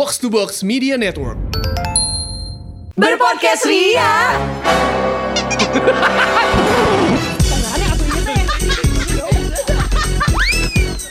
[0.00, 1.36] Box to Box Media Network.
[2.96, 4.32] Berpodcast Ria.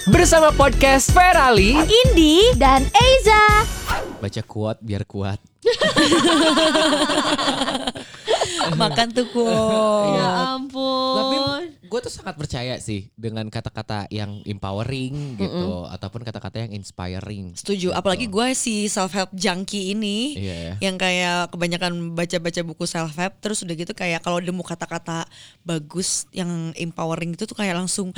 [0.09, 3.69] Bersama podcast Ferali Indi dan Eiza.
[4.17, 5.37] Baca kuat biar kuat
[8.73, 10.17] Makan tuh kok.
[10.17, 11.13] Ya Oh.
[11.13, 11.78] Tapi ampun.
[11.89, 17.91] Gue tuh sangat percaya sih Dengan kata-kata yang empowering gitu Ataupun kata-kata yang inspiring Setuju,
[17.97, 20.77] apalagi gue si self help junkie ini ya.
[20.77, 25.25] yang kayak kebanyakan baca-baca buku self help terus udah gitu kayak kalau nemu kata-kata
[25.65, 28.13] bagus yang empowering itu tuh kayak langsung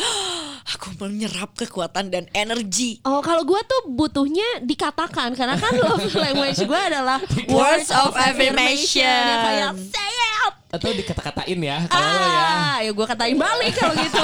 [0.63, 3.01] aku menyerap kekuatan dan energi.
[3.01, 9.01] Oh kalau gue tuh butuhnya dikatakan karena kan love language gue adalah Words of affirmation.
[9.03, 10.53] yang kayak say it.
[10.71, 14.23] Atau dikata-katain ya Kalau lo ya Ah, ya gue katain balik kalau gitu.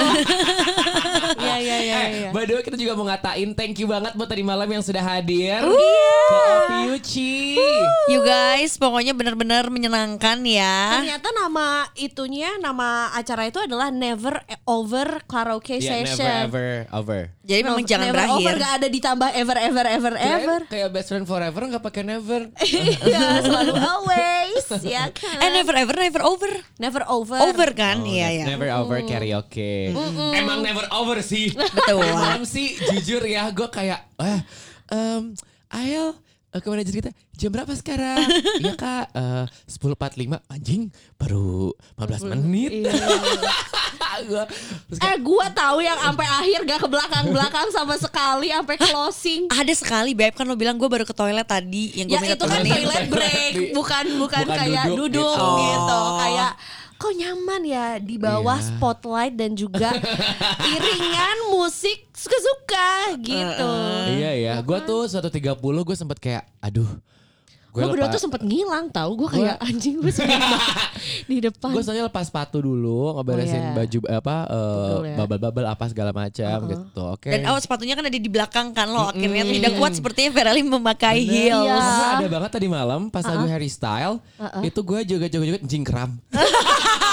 [1.38, 1.96] Iya iya iya.
[1.98, 2.27] Eh, iya.
[2.38, 5.02] By the way kita juga mau ngatain thank you banget buat tadi malam yang sudah
[5.02, 6.14] hadir Iya.
[6.22, 7.36] ke Opi Uci.
[8.06, 11.00] You guys, pokoknya benar-benar menyenangkan ya.
[11.00, 16.22] Ternyata nama itunya, nama acara itu adalah Never Over Karaoke Yeah, Session.
[16.22, 17.20] Iya, never ever over.
[17.42, 18.36] Jadi memang Never- jangan never berakhir.
[18.38, 20.58] Over gak ada ditambah ever ever ever ever.
[20.60, 22.40] Kayak, kayak best friend forever nggak pakai never.
[23.08, 25.38] Iya selalu always ya kan.
[25.40, 26.50] Eh never ever never over.
[26.76, 27.40] Never over.
[27.42, 28.04] Over kan?
[28.04, 28.46] Iya ya.
[28.46, 29.96] Never over karaoke.
[30.34, 31.50] Emang never over sih.
[31.50, 32.04] Betul.
[32.28, 34.40] Malam sih jujur ya gue kayak eh
[34.90, 35.32] um,
[35.68, 36.12] Ayel
[36.48, 38.20] eh, ke manajer kita jam berapa sekarang?
[38.62, 40.82] Iya kak eh, 10.45 anjing
[41.14, 42.72] baru 15 menit.
[44.18, 48.74] Gua- terus kayak, Eh gua tahu yang sampai akhir gak ke belakang-belakang sama sekali sampai
[48.74, 49.46] closing.
[49.46, 52.34] Ada sekali beb kan lo bilang gue baru ke toilet tadi yang gue Ya minta
[52.34, 55.46] itu kan toilet break, bukan bukan, bukan kayak duduk duduk, gitu.
[55.62, 55.98] gitu.
[56.02, 56.18] Oh.
[56.18, 56.52] Kayak
[56.98, 58.66] kok nyaman ya di bawah Iya.
[58.68, 59.94] spotlight dan juga
[60.74, 63.70] iringan musik suka-suka gitu.
[64.12, 66.90] Iya ya, gue tuh 1.30 gue sempet kayak aduh.
[67.68, 70.10] Gue berdua tuh sempet ngilang tahu gue kayak anjing gue
[71.30, 71.70] di depan.
[71.70, 73.74] Gue soalnya lepas sepatu dulu ngeberesin Oh, iya.
[73.76, 75.16] baju apa eh, Betul ya.
[75.16, 77.02] bubble-bubble apa segala macam gitu.
[77.12, 77.28] Oke.
[77.28, 81.22] Dan oh sepatunya kan ada di belakang kan lo akhirnya tidak kuat sepertinya Ferali memakai
[81.22, 81.32] Bener.
[81.54, 81.86] heels.
[81.86, 82.06] Iya.
[82.18, 84.18] Ada banget tadi malam pas lagu Harry Style
[84.64, 86.16] itu gue joget-joget jingkram.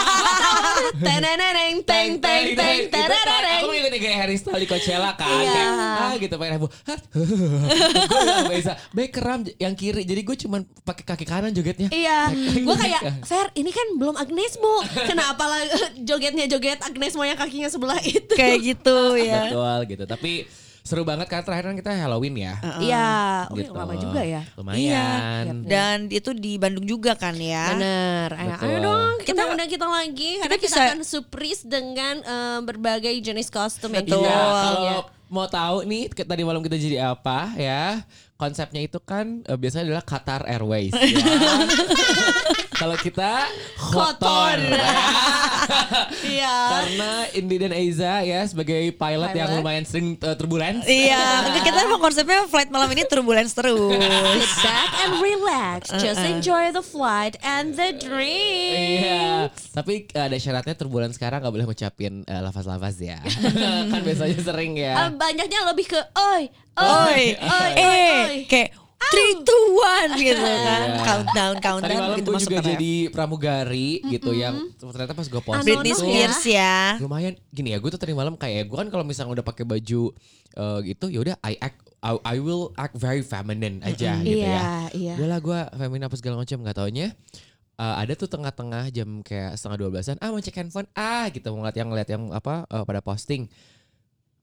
[0.93, 3.63] Teneneng teng teng teng Itu kan, terereng.
[3.65, 5.29] Aku ngikutin kayak Harry Style di Coachella kan.
[5.29, 5.53] Iya.
[5.53, 6.71] Kayak, ah gitu pengen heboh.
[7.15, 8.73] Gue gak bisa.
[8.93, 10.03] Baik keram yang kiri.
[10.05, 11.89] Jadi gue cuman pakai kaki kanan jogetnya.
[11.89, 14.85] Iya, gue kayak Fer, ini kan belum Agnesmo.
[15.07, 15.61] Kenapa lah
[16.09, 18.33] jogetnya joget Agnesmo yang kakinya sebelah itu?
[18.35, 19.49] Kayak gitu ya.
[19.49, 20.03] Betul gitu.
[20.05, 22.61] Tapi seru banget kan terakhir kan kita Halloween ya.
[22.77, 23.09] Iya,
[23.49, 23.73] oke Gitu.
[23.73, 24.45] lama juga ya.
[24.53, 25.65] Lumayan.
[25.65, 27.73] Dan itu di Bandung juga kan ya.
[27.73, 32.59] Bener, ayo, dong kita Kita- undang kita lagi karena kita, bisa- akan surprise dengan eh,
[32.61, 34.21] berbagai jenis kostum yang Betul.
[34.21, 34.61] kita Iya, punya.
[34.61, 38.05] kalau mau tahu nih tadi malam kita jadi apa ya?
[38.35, 40.91] Konsepnya itu kan eh, biasanya adalah Qatar Airways.
[40.91, 41.23] ya.
[42.75, 43.47] kalau kita
[43.79, 44.59] Kotor.
[44.59, 44.91] ya.
[46.21, 46.55] Iya.
[46.69, 49.57] Karena Indi dan Eiza ya sebagai pilot, yang Pilot.
[49.57, 50.85] lumayan sering uh, turbulence.
[50.85, 53.97] Iya, kita emang konsepnya flight malam ini turbulence terus.
[54.37, 59.01] Sit back and relax, just enjoy the flight and the drink.
[59.01, 63.17] Iya, tapi uh, ada syaratnya turbulence sekarang nggak boleh ngucapin uh, lafaz-lafaz ya.
[63.89, 65.09] kan biasanya sering Eh, ya.
[65.09, 68.69] banyaknya lebih ke oi, Oi, oi, eh, kayak
[69.05, 70.87] three, two, one gitu kan.
[70.91, 71.01] Iya.
[71.01, 72.67] Countdown, Tadi countdown malam gitu gue juga ref.
[72.67, 76.09] jadi pramugari gitu yang ternyata pas gue posting Britney tuh ya.
[76.09, 76.75] Spears ya.
[76.99, 80.11] lumayan gini ya gue tuh tadi malam kayak gue kan kalau misalnya udah pakai baju
[80.53, 84.51] uh, gitu ya udah I act I, I will act very feminine aja gitu Iya,
[84.51, 84.69] ya.
[84.91, 85.13] iya.
[85.15, 87.07] Udahlah gue feminine apa segala macam nggak taunya
[87.77, 91.45] uh, ada tuh tengah-tengah jam kayak setengah dua belasan ah mau cek handphone ah gitu
[91.49, 93.47] mau ngeliat yang ngeliat yang apa uh, pada posting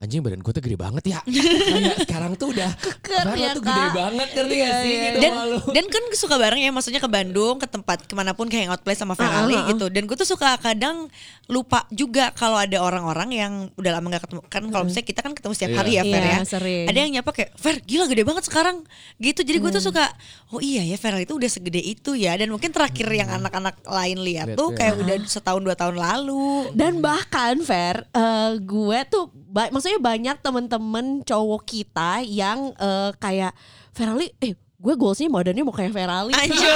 [0.03, 1.19] anjing badan gue tuh gede banget ya
[1.71, 3.93] kayak sekarang tuh udah Keker badan ya, tuh gede Kak.
[3.95, 6.99] banget ngerti Iya, gak sih iya, gitu Dan malu dan kan suka bareng ya maksudnya
[6.99, 9.69] ke Bandung ke tempat ke mana pun ke hangout place sama Ferrari ah, ah.
[9.69, 9.87] gitu.
[9.87, 11.07] Dan gue tuh suka kadang
[11.45, 15.31] lupa juga kalau ada orang-orang yang udah lama gak ketemu kan kalau misalnya kita kan
[15.31, 15.79] ketemu setiap Iya.
[15.79, 16.39] hari ya Fer Iya, ya.
[16.43, 16.85] sering.
[16.85, 18.77] Ada yang nyapa kayak Fer gila gede banget sekarang
[19.17, 19.41] gitu.
[19.41, 20.05] Jadi gue tuh suka
[20.49, 22.35] oh iya ya Ferrari itu udah segede itu ya.
[22.35, 24.77] Dan mungkin terakhir yang anak-anak lain lihat Lihat, tuh ya.
[24.77, 26.71] kayak udah setahun dua tahun lalu.
[26.73, 33.53] Dan bahkan Fer, eh, gue tuh ba- maksudnya banyak temen-temen cowok kita yang eh, kayak
[33.93, 36.33] Ferali, eh gue goalsnya badannya mau kayak Ferali.
[36.33, 36.73] Anjir.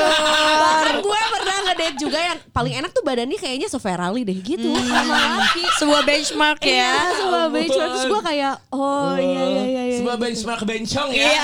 [0.62, 4.69] Bahkan gue pernah ngedate juga yang paling enak tuh badannya kayaknya se Ferali deh gitu
[4.69, 5.64] sama laki.
[5.75, 6.94] Sebuah benchmark Iya, ya.
[7.18, 9.84] sama benchmark terus gue kayak oh iya iya iya.
[9.90, 9.96] iya.
[9.98, 11.44] Sebuah benchmark bencong ya Iya.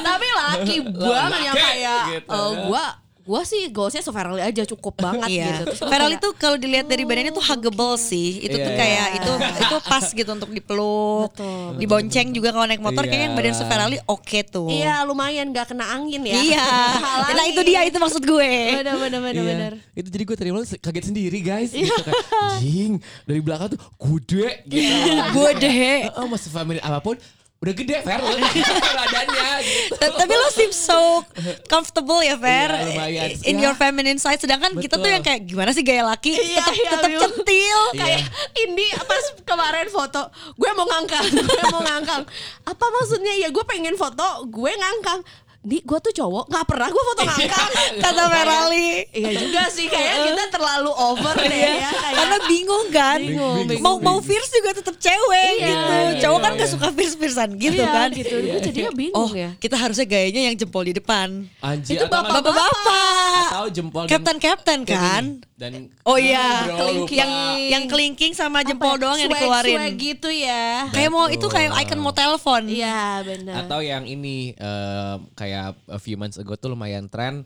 [0.00, 2.30] Tapi laki banget yang kayak gitu.
[2.32, 2.84] eh, gue
[3.28, 5.44] Gua sih goalsnya se-Ferrari aja cukup banget Iya.
[5.68, 5.76] gitu.
[5.76, 8.40] Terus kayak, itu kalau dilihat dari badannya tuh huggable sih.
[8.40, 9.16] Itu tuh Iya, kayak iya.
[9.20, 9.32] itu
[9.68, 13.66] itu pas gitu untuk dipeluk, Betul, dibonceng juga kalau naik motor kayaknya yang badan Iya.
[13.68, 14.72] Ferrari oke tuh.
[14.72, 16.34] Iya lumayan gak kena angin ya.
[16.34, 16.66] Iya.
[17.36, 18.52] Nah itu dia itu maksud gue.
[18.80, 19.44] Bener bener bener Iya.
[19.44, 19.72] bener.
[19.92, 21.70] Itu jadi gue tadi malam kaget sendiri guys.
[21.70, 21.84] Iya.
[21.84, 22.24] Gitu kayak,
[22.58, 22.92] Jing
[23.22, 25.12] dari belakang tuh gede gitu.
[25.30, 26.08] Gue deh.
[26.16, 27.20] Oh, mau sefamily apa pun
[27.58, 28.22] udah gede Fer
[28.98, 29.94] badannya gitu.
[29.94, 31.26] Ta- Tapi lo seem so
[31.66, 33.28] comfortable ya Fer Iya, lumayan.
[33.42, 33.62] In Ya.
[33.64, 35.10] your feminine side Sedangkan kita tuh Betul.
[35.10, 37.18] yang kayak Gimana sih gaya laki Iya, Tetep, iya, Bill.
[37.20, 38.20] centil Kayak
[38.56, 40.22] Indi pas kemarin foto
[40.54, 42.22] gue mau ngangkang, gue mau ngangkang.
[42.62, 45.20] Apa maksudnya ya gue pengen foto gue ngangkang.
[45.60, 47.70] Di gue tuh cowok nggak pernah gue foto ngangkang.
[47.98, 52.14] Kata Ferali Iya juga sih kayak kita terlalu over deh ya kayak.
[52.14, 56.38] Karena bingung kan Bingung, bingung, Mau mau fierce juga tetep cewek Iya, gitu iya, Cowok
[56.38, 56.72] iya, kan gak iya.
[56.72, 58.34] suka fierce-fiercean gitu Iya, kan gitu.
[58.38, 59.50] Gue jadinya bingung Oh ya.
[59.56, 61.28] kita harusnya gayanya yang jempol di depan
[61.58, 65.24] Anjir Itu atau nggak- Bapak-bapak atau jempol Captain-captain kayak kan.
[65.58, 67.10] Dan Oh iya Bro, lupa.
[67.12, 67.30] Yang
[67.68, 69.02] yang kelingking sama jempol Apa ya?
[69.02, 70.66] doang yang Swag- dikeluarin swag gitu ya.
[70.88, 73.54] Kayak mau itu kayak icon mau telepon Iya benar.
[73.60, 77.42] atau yang ini em, kayak a few months ago tuh lumayan tren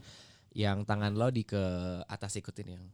[0.52, 1.56] yang tangan lo di ke
[2.04, 2.84] atas ikutin yang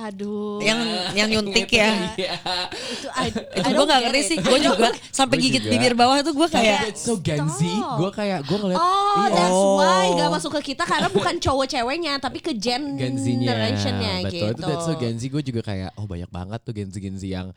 [0.00, 0.60] Aduh.
[0.60, 0.78] Yang
[1.12, 2.38] yang nyuntik ya Iya.
[2.70, 5.72] itu I, Itu gue gak ngerti sih Gue juga Sampai gigit juga.
[5.74, 7.58] bibir bawah tuh gue Kayak kayak so Gen Z.
[7.58, 7.96] Stop.
[7.96, 9.74] Gue kayak gue ngeliat Oh, iya, that's Oh.
[9.76, 14.46] why gak masuk ke kita karena bukan cowok ceweknya tapi ke gen generationnya Betul, gitu.
[14.52, 15.22] itu that's so Gen Z.
[15.26, 17.48] Gue juga kayak oh banyak banget tuh Gen Z Gen Z yang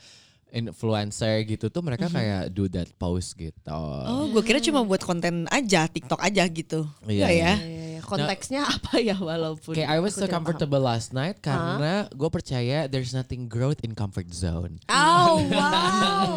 [0.52, 3.56] influencer gitu tuh mereka kayak do that post gitu.
[3.72, 8.62] Oh gue kira cuma buat konten aja TikTok aja gitu Iya, Iya ya Iya, Konteksnya
[8.68, 13.46] apa ya walaupun Kayak I was so comfortable last night karena gue percaya there's nothing
[13.46, 14.84] growth in comfort zone.
[14.84, 15.00] paham.
[15.32, 16.28] Oh wow,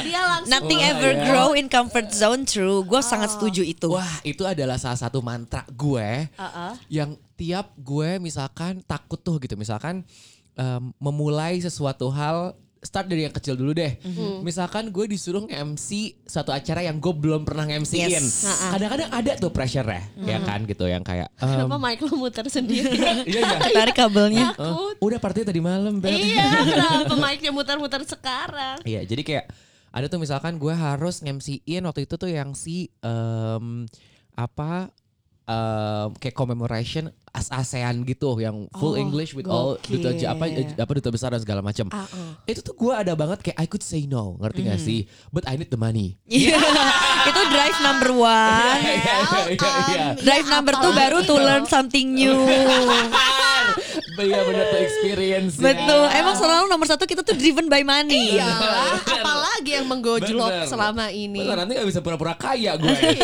[0.00, 1.22] dia langsung Nothing Wah, ever ya.
[1.24, 5.64] grow in comfort zone True Gue sangat setuju itu Wah itu adalah salah satu mantra
[5.66, 6.76] gue Uh-uh.
[6.86, 10.06] yang tiap gue misalkan takut tuh gitu misalkan
[10.54, 12.54] em, memulai sesuatu hal
[12.84, 13.96] start dari yang kecil dulu deh.
[13.98, 14.44] Mhm.
[14.44, 15.88] Misalkan gue disuruh nge-MC
[16.22, 18.20] suatu acara yang gue belum pernah nge-MC-in.
[18.20, 18.44] Yes.
[18.44, 22.44] Kadang-kadang ada tuh pressure ya, ya kan gitu yang kayak em, Kenapa mic lu muter
[22.46, 22.92] sendiri?
[23.24, 23.58] Iya iya.
[23.72, 24.94] Tarik kabelnya Takut.
[25.00, 26.12] udah partinya tadi malam, Beb.
[26.12, 28.78] iya, kenapa mic-nya muter-muter sekarang?
[28.84, 29.44] Iya, jadi kayak
[29.90, 33.88] ada tuh misalkan gue harus nge-MC-in waktu itu tuh yang si em,
[34.34, 34.92] apa
[35.44, 40.78] em, kayak commemoration as ASEAN gitu yang full Oh, English with all duta apa gokil.
[40.78, 41.90] apa duta besar dan segala macam.
[41.90, 42.38] Ah, ah.
[42.44, 44.86] Itu tuh gue ada banget kayak I could say no, ngerti gak Hmm.
[44.86, 45.00] sih?
[45.28, 46.14] But I need the money.
[46.24, 46.54] Iya.
[47.28, 50.06] Itu drive number one Iya, iya, iya, iya.
[50.16, 52.34] Drive number two baru to learn something new
[54.16, 55.54] Iya bener tuh experience.
[55.56, 60.66] Betul Emang selalu nomor satu kita tuh driven by money Iyalah, apalagi yang menggojlok Bener.
[60.66, 61.40] selama ini.
[61.40, 63.18] Bener, nanti gak bisa pura-pura kaya gue di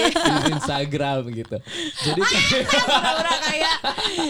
[0.50, 1.56] Instagram gitu.
[2.00, 2.20] Jadi
[2.90, 3.76] Pura-pura kayak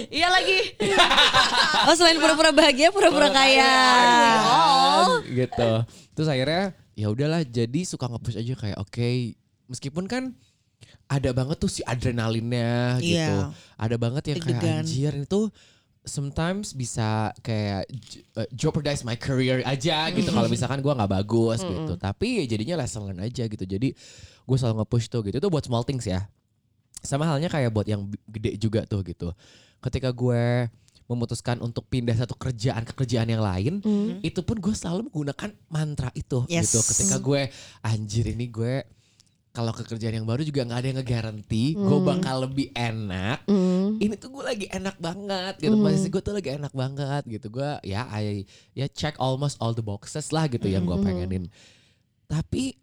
[0.09, 0.59] Iya lagi.
[1.89, 3.73] Oh selain pura-pura bahagia Pura-pura kaya
[4.43, 5.25] Oh.
[5.25, 5.71] gitu
[6.13, 9.11] terus akhirnya ya udahlah jadi suka nge-push aja kayak oke
[9.67, 10.37] meskipun kan
[11.07, 13.51] ada banget tuh si adrenalinnya gitu Iya.
[13.75, 15.49] ada banget yang kayak anjir itu
[16.01, 17.85] sometimes bisa kayak
[18.35, 20.33] uh, jeopardize my career aja gitu.
[20.33, 21.95] Kalau misalkan gua nggak bagus gitu.
[21.97, 23.65] Tapi ya jadinya lesson learn aja gitu.
[23.65, 23.93] Jadi
[24.41, 25.37] gue selalu nge-push tuh gitu.
[25.39, 26.27] Itu buat small things ya.
[27.01, 29.31] Sama halnya kayak buat yang gede juga tuh gitu.
[29.81, 30.69] Ketika gue
[31.11, 33.83] memutuskan untuk pindah satu kerjaan ke kerjaan yang lain
[34.23, 36.71] itu pun gue selalu menggunakan mantra itu Yes.
[36.71, 36.81] gitu.
[36.87, 37.51] Ketika gue
[37.83, 38.87] anjir ini gue
[39.51, 43.43] kalau ke kerjaan yang baru juga nggak ada yang ngegaranti gue bakal lebih enak.
[43.99, 47.47] Ini tuh gue lagi enak banget gitu posisi gue tuh lagi enak banget gitu.
[47.51, 48.47] Gue ya I
[48.79, 51.51] ya check almost all the boxes lah gitu yang gue pengenin.
[52.31, 52.79] Tapi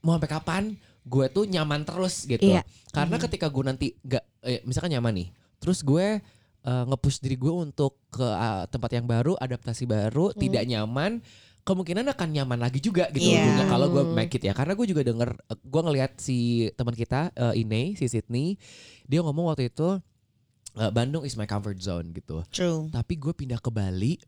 [0.00, 0.64] mau sampai kapan
[1.02, 2.42] gue tuh nyaman terus gitu.
[2.42, 2.62] Iya.
[2.94, 6.22] karena ketika gue nanti nggak eh, misalkan nyaman nih terus gue
[6.62, 11.18] eh, nge-push diri gue untuk ke ah, tempat yang baru adaptasi baru tidak nyaman
[11.62, 14.54] kemungkinan akan nyaman lagi juga gitu ujungnya kalau gue make it ya.
[14.54, 15.30] Karena gue juga denger
[15.62, 18.58] gue ngelihat si teman kita eh, Ine si Sydney
[19.06, 20.02] dia ngomong waktu itu
[20.78, 22.42] eh, Bandung is my comfort zone gitu.
[22.50, 22.90] True.
[22.90, 24.18] Tapi gue pindah ke Bali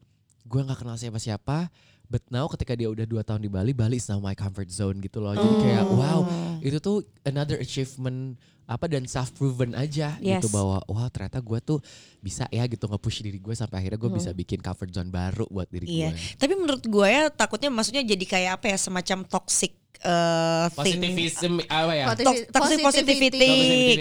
[0.44, 1.72] gue nggak kenal siapa-siapa
[2.06, 5.02] but now ketika dia udah dua tahun di Bali Bali is now my comfort zone
[5.02, 5.34] gitu loh.
[5.34, 6.22] Jadi kayak wow
[6.62, 10.52] itu tuh another achievement apa dan self proven aja gitu Yes.
[10.52, 11.78] bahwa wah ternyata gue tuh
[12.18, 15.68] bisa ya gitu nge-push diri gue sampai akhirnya gue bisa bikin comfort zone baru buat
[15.68, 19.76] diri Iya gue Tapi menurut gue ya Takutnya maksudnya jadi kayak apa ya Semacam toxic
[20.00, 23.52] eh, thing positivism apa ya toxic positivity, Positivity,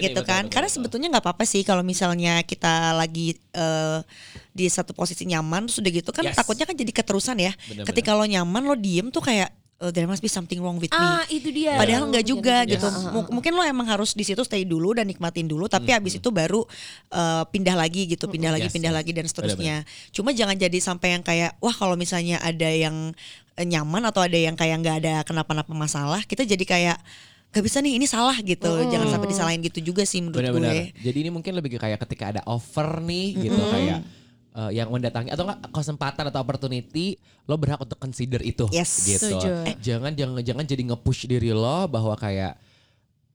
[0.02, 0.44] gitu betul, kan.
[0.44, 0.76] betul, Karena betul.
[0.80, 4.00] sebetulnya nggak apa-apa sih kalau misalnya kita lagi eh,
[4.52, 6.36] di satu posisi nyaman sudah gitu kan Yes.
[6.36, 7.52] takutnya kan jadi keterusan ya.
[7.68, 7.88] Bener-bener.
[7.88, 11.00] Ketika lo nyaman lo diem tuh kayak uh, there must be something wrong with me.
[11.00, 11.74] Ah itu dia.
[11.74, 12.78] Padahal nggak juga Yes.
[12.78, 12.88] gitu.
[12.90, 16.30] M- Mungkin lo emang harus di situ stay dulu dan nikmatin dulu, tapi habis itu
[16.30, 16.62] baru
[17.10, 19.00] uh, pindah lagi gitu, pindah lagi, Yes, pindah yes.
[19.02, 19.76] lagi dan seterusnya.
[20.12, 23.16] Cuma jangan jadi sampai yang kayak wah kalau misalnya ada yang
[23.54, 26.98] eh, nyaman atau ada yang kayak nggak ada kenapa-napa masalah, kita jadi kayak
[27.54, 28.66] gak bisa nih ini salah gitu.
[28.90, 30.74] Jangan sampai disalahin gitu juga sih menurut Benar-benar.
[30.74, 31.06] gue.
[31.06, 34.02] Jadi ini mungkin lebih ke kayak ketika ada offer nih gitu kayak
[34.54, 39.04] eh, yang mendatangi atau enggak kesempatan atau opportunity lo berhak untuk consider itu Yes.
[39.04, 39.36] gitu.
[39.36, 39.50] Setuju.
[39.68, 42.56] Eh, jangan jangan jangan jadi nge-push diri lo bahwa kayak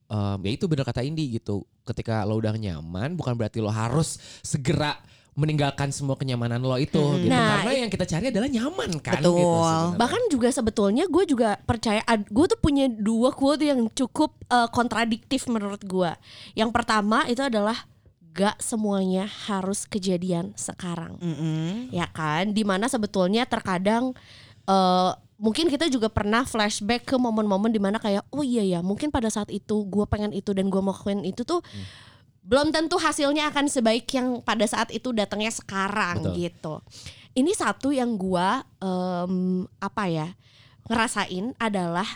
[0.08, 1.66] em, ya itu benar kata Indi gitu.
[1.84, 4.96] Ketika lo udah nyaman bukan berarti lo harus segera
[5.38, 7.30] meninggalkan semua kenyamanan lo itu gitu.
[7.30, 9.38] Nah, Karena yang kita cari adalah nyaman kan Betul.
[9.38, 9.94] gitu.
[9.94, 15.46] Bahkan juga sebetulnya gue juga percaya gue tuh punya dua quote yang cukup eh, kontradiktif
[15.46, 16.10] menurut gue.
[16.58, 17.86] Yang pertama itu adalah
[18.34, 21.18] gak semuanya harus kejadian sekarang.
[21.18, 21.90] Mm-mm.
[21.90, 24.14] ya kan di mana sebetulnya terkadang
[24.68, 29.14] eh, mungkin kita juga pernah flashback ke momen-momen di mana kayak oh iya ya mungkin
[29.14, 31.62] pada saat itu gue pengen itu dan gue mau lakuin itu tuh
[32.42, 36.34] belum tentu hasilnya akan sebaik yang pada saat itu datangnya sekarang Betul.
[36.42, 36.74] gitu
[37.38, 38.48] ini satu yang gue
[38.82, 40.28] em, apa ya
[40.90, 42.08] ngerasain adalah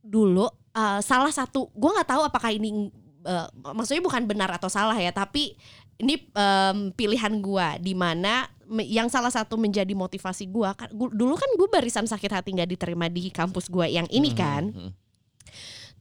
[0.00, 2.88] dulu eh, salah satu gue nggak tahu apakah ini
[3.22, 5.54] eh, maksudnya bukan benar atau salah ya tapi
[5.96, 11.10] ini em, pilihan gua di mana me- yang salah satu menjadi motivasi gua kan gua-
[11.10, 14.92] dulu kan gue barisan sakit hati nggak diterima di kampus gua yang ini kan hmm.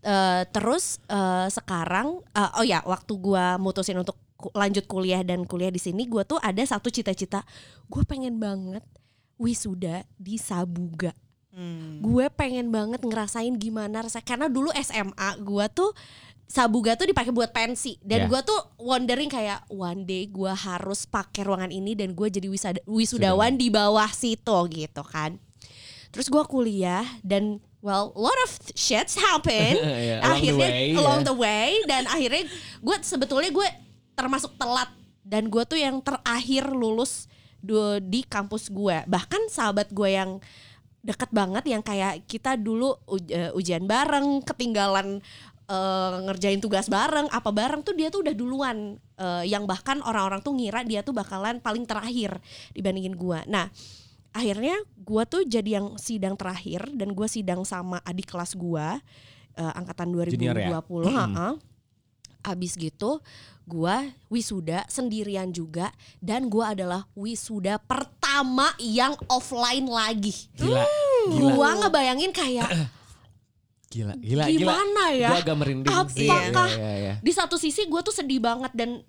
[0.01, 5.45] Eh, terus eh, sekarang eh, oh ya waktu gua mutusin untuk ku- lanjut kuliah dan
[5.45, 7.45] kuliah di sini gua tuh ada satu cita-cita
[7.85, 8.81] gue pengen banget
[9.37, 11.13] wisuda di Sabuga
[11.51, 11.99] Hmm.
[11.99, 15.91] gue pengen banget ngerasain gimana rasanya karena dulu SMA gue tuh
[16.51, 17.95] Sabuga tuh dipakai buat pensi.
[18.03, 18.27] Dan Ya.
[18.27, 22.83] gue tuh wondering kayak one day gue harus pakai ruangan ini dan gue jadi wisada,
[22.83, 25.39] wisudawan di bawah situ gitu kan.
[26.11, 29.79] Terus gue kuliah dan well a lot of shits happen.
[30.11, 31.29] Yeah, along the akhirnya way, along yeah.
[31.31, 32.43] the way dan akhirnya
[32.83, 33.67] gue sebetulnya gue
[34.11, 34.91] termasuk telat.
[35.23, 37.31] Dan gue tuh yang terakhir lulus
[38.01, 40.41] di kampus gue bahkan sahabat gue yang
[41.01, 45.21] deket banget yang kayak kita dulu uj- eh, ujian bareng ketinggalan
[45.69, 48.97] eh, ngerjain tugas bareng apa bareng tuh dia tuh udah duluan.
[49.21, 52.41] Eh, yang bahkan orang-orang tuh ngira dia tuh bakalan paling terakhir
[52.73, 53.45] dibandingin gua.
[53.45, 53.69] Nah
[54.31, 58.97] akhirnya gua tuh jadi yang sidang terakhir dan gua sidang sama adik kelas gua
[59.59, 60.69] eh, angkatan 2020 Junior ya?
[61.11, 61.49] ha-ha.
[62.41, 63.21] abis gitu
[63.69, 70.33] gua wisuda sendirian juga dan gua adalah wisuda pertama yang offline lagi.
[70.57, 70.83] Gila,
[71.29, 72.69] gila, gua ngebayangin kayak
[73.91, 74.71] gila, gila, gila.
[74.71, 76.31] gimana ya Gue agak merinding sih.
[76.31, 77.13] Apakah Iya, iya, iya.
[77.19, 79.03] di satu sisi gue tuh sedih banget dan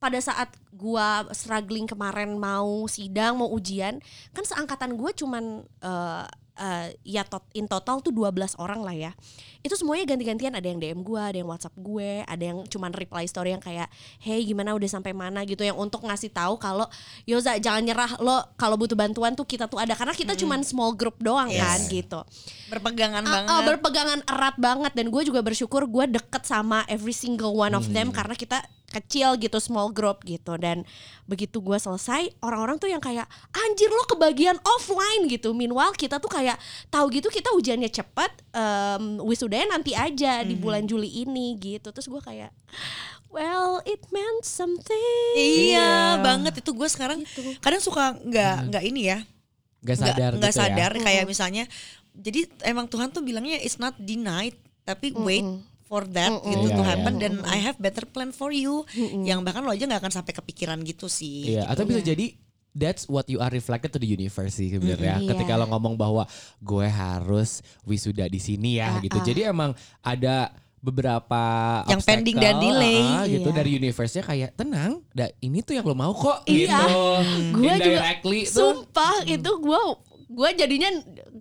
[0.00, 4.00] pada saat gua struggling kemarin mau sidang mau ujian
[4.32, 6.24] kan seangkatan gue cuman eh,
[6.56, 9.12] eh, ya tot, in total tuh 12 orang lah ya
[9.60, 10.52] itu semuanya ganti-gantian.
[10.52, 13.88] Ada yang DM gue ada yang WhatsApp gue ada yang cuman reply story yang kayak
[14.18, 14.72] hey gimana?
[14.72, 15.42] Udah sampai mana?
[15.42, 15.60] gitu.
[15.60, 16.88] Yang untuk ngasih tahu kalau
[17.24, 18.10] Yoza jangan nyerah.
[18.18, 19.92] Lo kalau butuh bantuan tuh kita tuh ada.
[19.92, 21.60] Karena kita cuman small group doang Yes.
[21.60, 22.20] kan gitu.
[22.68, 23.64] Berpegangan Ah, banget.
[23.68, 24.92] berpegangan erat banget.
[24.94, 29.38] Dan gue juga bersyukur gue deket sama every single one of them karena kita kecil
[29.38, 30.58] gitu small group gitu.
[30.58, 30.82] Dan
[31.24, 33.22] begitu gue selesai orang-orang tuh yang kayak
[33.54, 35.54] anjir lo kebagian offline gitu.
[35.54, 36.58] Meanwhile kita tuh kayak
[36.90, 41.90] tahu gitu kita ujiannya cepet em, wisudanya nanti aja di bulan Juli ini gitu.
[41.90, 42.54] Terus gue kayak
[43.28, 45.34] well it meant something.
[45.34, 46.62] Iya banget.
[46.62, 47.58] Itu gue sekarang Gitu.
[47.58, 49.18] kadang suka nggak nggak ini ya
[49.80, 50.92] Gak nggak sadar nggak gitu sadar.
[50.92, 51.02] Ya.
[51.02, 51.64] kayak misalnya
[52.12, 55.46] jadi emang Tuhan tuh bilangnya it's not denied tapi wait
[55.82, 56.46] for that Mm-mm.
[56.48, 56.88] gitu Iya, to iya.
[56.88, 58.86] happen dan I have better plan for you.
[59.20, 62.38] Yang bahkan lo aja nggak akan sampai kepikiran gitu sih Iya, atau bisa jadi
[62.72, 65.18] that's what you are reflected to the universe sih sebenarnya.
[65.18, 65.28] Mm-mm.
[65.28, 65.60] Ketika Iya.
[65.60, 66.24] lo ngomong bahwa
[66.58, 69.18] gue harus wisuda di sini ya Ah, gitu.
[69.18, 69.24] ah.
[69.24, 71.42] Jadi emang ada beberapa
[71.86, 73.00] Yang pending dan obstacle, delay.
[73.04, 73.56] ah, gitu Iya.
[73.56, 76.72] dari universe-nya kayak tenang, da, ini tuh yang lo mau kok Iya.
[76.72, 76.96] gitu.
[77.52, 79.82] Gua juga tuh Sumpah itu gue
[80.30, 80.90] gue jadinya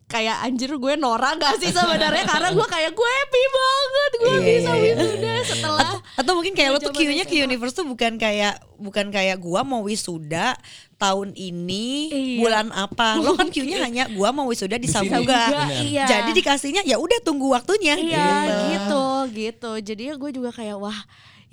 [0.10, 4.40] kayak anjir gue Nora gak sih sebenarnya karena gue kayak gue happy banget gue Iya,
[4.42, 4.94] bisa iya.
[4.98, 9.64] wisuda setelah atau mungkin kayak lo tuh Q-nya universe tuh bukan kayak bukan kayak gua
[9.64, 10.56] mau wisuda
[11.00, 12.38] tahun ini Iya.
[12.44, 14.90] bulan apa lo kan Q-nya hanya gua mau wisuda di.
[14.90, 16.10] Sabuga iya.
[16.10, 18.66] jadi dikasihnya ya udah tunggu waktunya iya gitu.
[18.74, 20.98] gitu gitu jadi gue juga kayak wah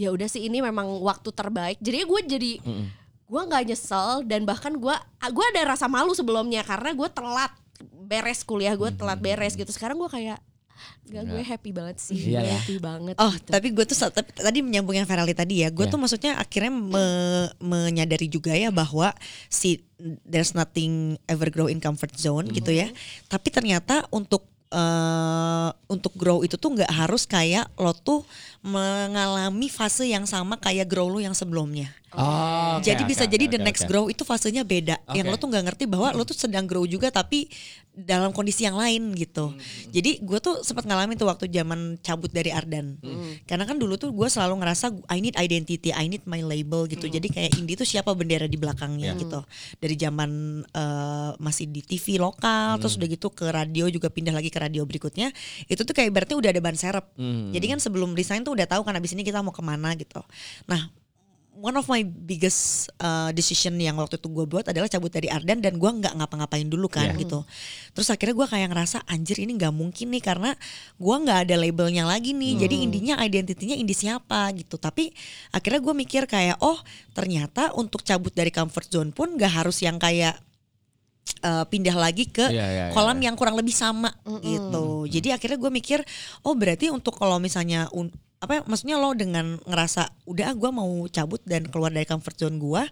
[0.00, 2.52] ya udah sih ini memang waktu terbaik jadi gue jadi
[3.26, 4.95] gue nggak nyesel dan bahkan gue
[5.26, 7.50] gue ada rasa malu sebelumnya karena gue telat
[8.06, 10.38] beres kuliah gue telat beres gitu sekarang gue kayak
[11.06, 12.59] Gak gue happy banget sih Iya ya.
[12.61, 13.49] happy banget Oh, gitu.
[13.49, 15.73] tapi gue tuh tapi tadi menyambung yang Ferali tadi ya.
[15.73, 15.92] Gue Iya.
[15.95, 19.14] tuh maksudnya akhirnya me- menyadari juga ya bahwa
[19.49, 19.80] si
[20.21, 22.92] there's nothing ever grow in comfort zone gitu ya.
[23.25, 28.26] Tapi ternyata untuk eh untuk grow itu tuh nggak harus kayak lo tuh
[28.61, 31.88] mengalami fase yang sama kayak grow lo yang sebelumnya.
[32.14, 33.90] Oh, oke, jadi oke, bisa oke, jadi the oke, next oke.
[33.90, 34.96] grow itu fasenya beda.
[35.10, 35.32] Yang Oke.
[35.34, 37.50] lo tuh nggak ngerti bahwa lo tuh sedang grow juga tapi
[37.92, 39.50] dalam kondisi yang lain gitu.
[39.50, 39.58] Hmm.
[39.90, 43.00] Jadi gue tuh sempat ngalamin tuh waktu zaman cabut dari Ardan.
[43.00, 43.40] Hmm.
[43.42, 47.08] Karena kan dulu tuh gue selalu ngerasa I need identity, I need my label gitu.
[47.08, 49.20] Jadi kayak indie tuh siapa bendera di belakangnya Hmm.
[49.26, 49.40] gitu.
[49.80, 50.30] Dari zaman
[50.62, 53.02] eh, masih di TV lokal, terus Hmm.
[53.02, 55.32] udah gitu ke radio juga pindah lagi ke radio berikutnya.
[55.66, 57.04] Itu tuh kayak berarti udah ada ban serep.
[57.18, 57.50] Hmm.
[57.50, 60.20] Jadi kan sebelum resign tuh udah tahu kan abis ini kita mau ke mana gitu.
[60.68, 60.86] Nah
[61.56, 65.64] one of my biggest uh, decision yang waktu itu gue buat adalah cabut dari Ardan
[65.64, 67.22] dan gue nggak ngapa-ngapain dulu kan Yeah.
[67.22, 67.46] gitu.
[67.94, 70.50] Terus akhirnya gue kayak ngerasa anjir ini nggak mungkin nih karena
[70.98, 72.66] gue nggak ada labelnya lagi nih.
[72.66, 74.76] Jadi indinya identitinya indie siapa gitu.
[74.76, 75.14] Tapi
[75.54, 76.76] akhirnya gue mikir kayak oh
[77.14, 80.36] ternyata untuk cabut dari comfort zone pun nggak harus yang kayak
[81.46, 82.86] uh, pindah lagi ke iya, iya.
[82.94, 85.06] kolam yang kurang lebih sama gitu.
[85.06, 85.98] Jadi akhirnya gue mikir,
[86.46, 91.08] oh berarti untuk kalau misalnya un- apa ya, maksudnya lo dengan ngerasa udah gue mau
[91.08, 92.82] cabut dan keluar dari comfort zone gue,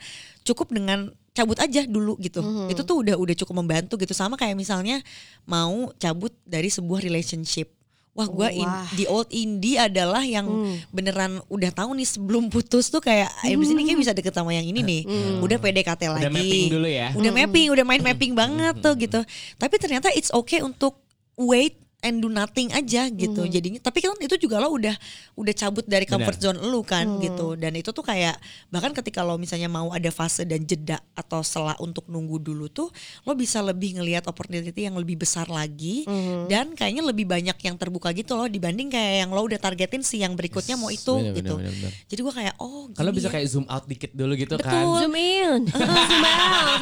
[0.49, 2.41] cukup dengan cabut aja dulu gitu.
[2.71, 4.17] Itu tuh udah udah cukup membantu gitu.
[4.17, 5.05] Sama kayak misalnya
[5.45, 7.69] mau cabut dari sebuah relationship.
[8.15, 8.87] Wah, gue in, Wah.
[8.95, 10.47] di old indie adalah yang
[10.95, 14.63] beneran udah tahu nih sebelum putus tuh kayak abis ini kayak bisa deket sama yang
[14.63, 15.03] ini nih.
[15.43, 16.23] Udah PDKT lagi.
[16.23, 17.11] Udah mapping dulu ya.
[17.11, 19.21] Udah mapping, udah main mapping banget tuh gitu.
[19.59, 21.03] Tapi ternyata it's okay untuk
[21.35, 23.49] wait and do nothing aja gitu.
[23.49, 24.93] Jadinya tapi kan itu juga lo udah
[25.41, 27.57] udah cabut dari comfort zone lu kan gitu.
[27.57, 28.37] Dan itu tuh kayak
[28.69, 32.93] bahkan ketika lo misalnya mau ada fase dan jeda atau selah untuk nunggu dulu tuh
[33.25, 36.05] lo bisa lebih ngelihat opportunity yang lebih besar lagi
[36.53, 40.21] dan kayaknya lebih banyak yang terbuka gitu loh dibanding kayak yang lo udah targetin si
[40.21, 41.55] yang berikutnya mau itu bener, gitu.
[41.57, 41.93] bener, bener, bener.
[42.11, 43.33] Jadi gua kayak oh Kalau bisa ya.
[43.39, 44.83] kayak zoom out dikit dulu gitu kan.
[44.85, 44.99] Betul.
[45.07, 45.61] Zoom in,
[46.11, 46.81] zoom out,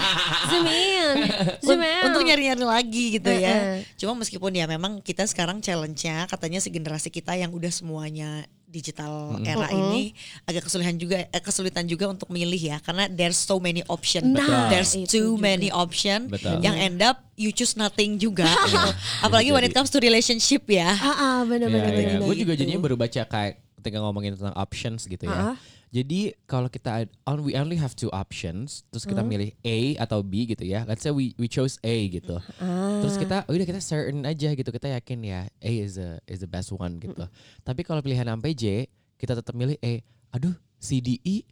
[0.49, 1.17] zoom in,
[1.61, 2.05] zoom out.
[2.09, 3.53] untuk nyari-nyari lagi gitu ya.
[3.53, 3.77] Heeh.
[4.01, 9.37] Cuma meskipun ya memang kita sekarang challenge-nya katanya si generasi kita yang udah semuanya digital
[9.45, 10.17] era ini
[10.49, 14.33] agak kesulitan juga eh, kesulitan juga untuk milih ya karena there's so many option.
[14.33, 15.45] Nah, there's itu too juga.
[15.45, 16.57] many option Betul.
[16.65, 18.91] yang end up you choose nothing juga gitu.
[19.21, 20.89] Apalagi when it comes to relationship ya.
[20.89, 21.93] Ah, ah, bener Iya, iya.
[22.17, 22.25] bener.
[22.25, 22.65] Gue juga gitu.
[22.65, 25.53] jadinya baru baca kayak ketika ngomongin tentang options gitu ya.
[25.53, 25.57] Ah.
[25.93, 29.29] Jadi kalau kita on, we only have two options, terus kita Hmm.
[29.29, 30.89] milih A atau B gitu ya.
[30.89, 32.41] Let's say we we chose A gitu.
[32.57, 33.05] Ah.
[33.05, 34.71] Terus kita oh udah kita certain aja gitu.
[34.73, 37.29] Kita yakin ya A is the is the best one gitu.
[37.61, 38.89] Tapi kalau pilihan sampai J,
[39.21, 40.01] kita tetap milih A.
[40.33, 41.45] Aduh, C D E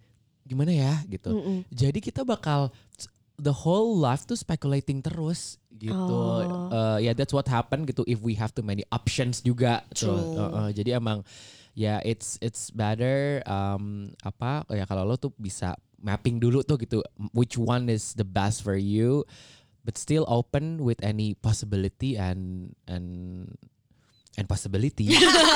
[0.48, 1.62] gimana ya gitu.
[1.68, 2.72] Jadi kita bakal
[3.36, 5.92] the whole life tuh speculating terus gitu.
[5.92, 6.72] Oh.
[6.72, 10.16] Uh, ya that's what happen gitu if we have too many options juga tuh.
[10.16, 11.20] Uh, uh, jadi emang
[11.72, 17.00] ya it's it's better um, apa ya kalau lo tuh bisa mapping dulu tuh gitu
[17.30, 19.22] which one is the best for you
[19.80, 23.06] but still open with any possibility and and
[24.38, 25.10] and possibility.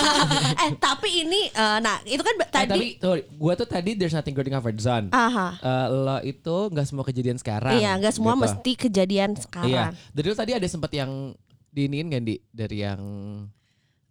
[0.64, 2.68] eh tapi ini, eh, nah itu kan Eh, tadi.
[2.68, 5.08] tapi tuh gua tuh tadi there's nothing good in comfort zone.
[5.14, 5.48] Aha.
[5.56, 7.78] Eh, lo itu nggak semua kejadian sekarang.
[7.78, 8.42] Iya, nggak semua gitu.
[8.44, 9.40] mesti kejadian Iya.
[9.40, 9.92] sekarang.
[10.10, 11.32] Dari lu tadi ada sempat yang
[11.70, 13.00] diinin kan di dari yang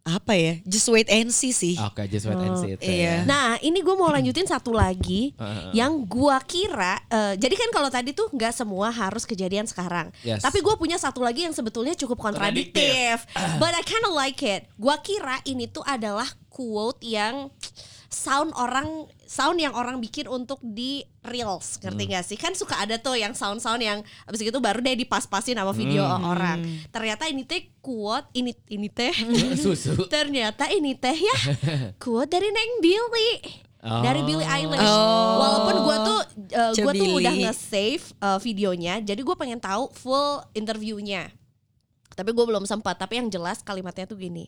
[0.04, 0.60] Apa ya?
[0.68, 1.80] Just wait and see sih.
[1.80, 2.92] oke just wait and see itu ya.
[2.92, 3.16] iya.
[3.24, 5.32] Nah, ini gue mau lanjutin satu lagi
[5.80, 7.00] yang gua kira.
[7.08, 10.12] eh, jadi kan kalau tadi tuh nggak semua harus kejadian sekarang.
[10.20, 10.44] Yes.
[10.44, 13.24] Tapi gue punya satu lagi yang sebetulnya cukup kontradiktif.
[13.64, 14.68] But I kinda like it.
[14.76, 17.48] Gua kira ini tuh adalah quote yang
[18.14, 23.02] sound orang sound yang orang bikin untuk di reels ngerti gak sih kan suka ada
[23.02, 26.62] tuh yang sound sound yang abis itu baru deh dipas-pasin sama video orang
[26.94, 29.10] ternyata ini teh quote ini ini teh
[29.64, 30.06] Susu.
[30.06, 31.38] Ternyata ini teh ya
[32.04, 33.32] quote dari Neng Billy.
[33.84, 34.28] Dari Oh.
[34.32, 34.80] Billie Eilish.
[34.80, 35.36] Oh.
[35.44, 36.20] Walaupun gue tuh
[36.56, 41.28] uh, gue tuh udah nge-save uh, videonya, jadi gue pengen tahu full interviewnya.
[42.16, 42.96] Tapi gue belum sempat.
[42.96, 44.48] Tapi yang jelas kalimatnya tuh gini,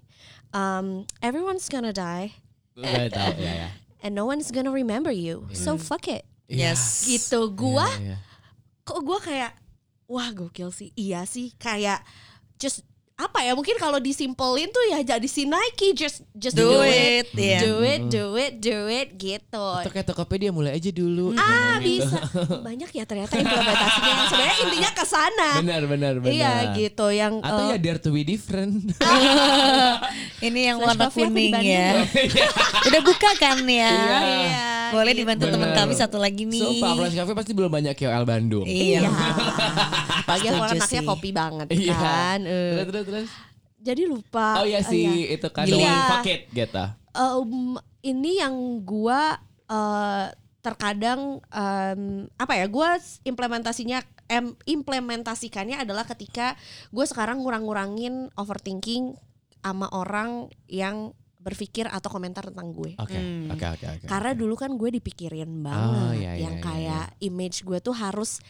[0.55, 2.31] um, everyone's gonna die
[2.75, 3.69] Gak tahu ya ya.
[4.03, 5.47] and no one's gonna remember you.
[5.55, 6.27] So fuck it.
[6.45, 7.07] Yes.
[7.07, 7.49] Gitu.
[7.51, 8.17] Gua Iya, iya.
[8.85, 9.51] kok gue kayak
[10.05, 12.05] wah gokil sih iya sih kayak
[12.61, 12.85] just
[13.15, 17.23] apa ya mungkin kalau disimpelin tuh ya jadi si Nike just just Do do, it,
[17.25, 17.59] it, iya.
[17.61, 21.31] do it do it do it gitu Atau kayak Tokopedia mulai aja dulu.
[21.33, 22.11] ah bisa
[22.67, 26.27] banyak ya ternyata implementasinya yang sebenarnya intinya ke sana Benar benar benar.
[26.29, 28.83] iya gitu yang Atau eh, ya dare to be different.
[30.45, 32.03] Ini yang Flash warna kuning ya.
[32.87, 33.91] Udah buka kan ya?
[34.19, 35.23] Iya, Boleh gitu.
[35.23, 36.61] dibantu teman kami satu lagi nih.
[36.61, 38.67] So Pak Flash Cafe pasti belum banyak KOL Bandung.
[38.67, 39.07] Iya.
[40.27, 41.07] Iya apalagi aku anaknya sih.
[41.07, 41.95] kopi banget Iya.
[41.95, 42.71] kan eh.
[42.73, 43.29] Terus terus terus.
[43.77, 45.35] jadi lupa Oh iya sih iya.
[45.35, 45.77] itu kan Gila.
[45.79, 46.83] one pocket gitu.
[47.11, 47.53] Em,
[48.03, 50.25] ini yang gua eh,
[50.59, 52.01] terkadang em,
[52.33, 56.57] apa ya gua s- implementasinya em, implementasikannya adalah ketika
[56.89, 59.13] gue sekarang ngurang-ngurangin overthinking
[59.59, 62.97] sama orang yang berpikir atau komentar tentang gue.
[62.97, 63.53] Oke, Hmm.
[63.53, 64.05] oke, oke, oke.
[64.05, 68.41] Karena dulu kan gue dipikirin banget iya, iya, yang iya, kayak image gue tuh harus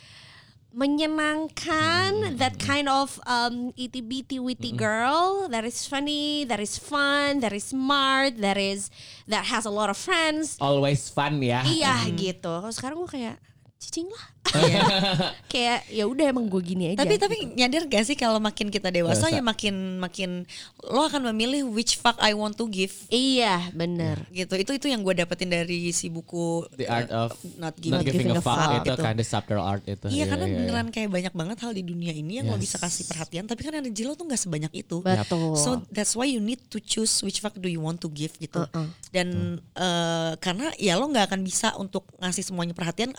[0.76, 2.36] menyenangkan Hmm.
[2.36, 7.56] that kind of um, itty bitty witty girl that is funny, that is fun, that
[7.56, 8.92] is smart, that is
[9.26, 10.60] that has a lot of friends.
[10.60, 11.64] always fun ya.
[11.64, 12.52] Iya gitu.
[12.60, 13.40] Kalau sekarang gue kayak
[13.80, 14.35] cicing lah.
[15.54, 17.02] kayak ya udah emang gue gini aja.
[17.04, 17.24] Tapi gitu.
[17.26, 20.46] tapi nyadar gak sih kalau makin kita dewasa ya makin makin
[20.86, 24.22] lo akan memilih which fuck I want to give iya bener.
[24.32, 24.54] gitu.
[24.56, 28.30] Itu itu yang gue dapetin dari si buku The art of Not Giving, not giving
[28.34, 29.02] a fuck itu gitu.
[29.02, 30.08] kan the subtle art itu.
[30.12, 30.60] Iya karena iya, iya.
[30.62, 32.72] beneran kayak banyak banget hal di dunia ini yang lo Yes.
[32.72, 35.04] bisa kasih perhatian tapi kan energi lo tuh nggak sebanyak itu.
[35.04, 35.60] Betul.
[35.60, 38.64] So that's why you need to choose which fuck do you want to give gitu.
[38.64, 38.88] Uh-uh.
[39.12, 43.12] Dan eh, karena ya lo nggak akan bisa untuk ngasih semuanya perhatian